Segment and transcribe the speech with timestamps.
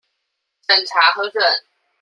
[0.65, 1.39] 審查核准